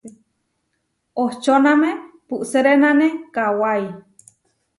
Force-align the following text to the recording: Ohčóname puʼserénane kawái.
Ohčóname 1.23 1.89
puʼserénane 2.27 3.07
kawái. 3.35 3.83